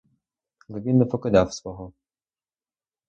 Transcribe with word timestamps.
Але 0.69 0.79
він 0.81 0.97
не 0.97 1.05
покидав 1.05 1.53
свого. 1.53 1.93